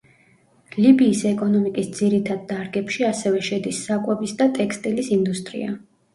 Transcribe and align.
ლიბიის 0.77 1.19
ეკონომიკის 1.31 1.89
ძირითად 1.99 2.41
დარგებში 2.53 3.07
ასევე 3.11 3.43
შედის 3.51 3.83
საკვების 3.91 4.35
და 4.43 4.51
ტექსტილის 4.59 5.15
ინდუსტრია. 5.21 5.79